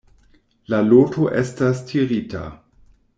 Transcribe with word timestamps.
La 0.73 0.79
loto 0.93 1.27
estas 1.41 1.83
tirita. 1.91 2.43